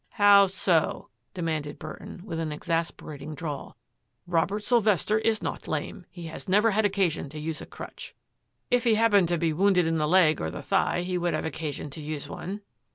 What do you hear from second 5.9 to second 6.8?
He has never